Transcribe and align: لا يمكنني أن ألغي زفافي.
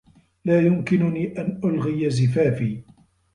لا 0.45 0.61
يمكنني 0.61 1.41
أن 1.41 1.61
ألغي 1.65 2.09
زفافي. 2.09 2.83